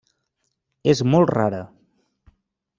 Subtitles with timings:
[0.95, 1.61] És molt rara.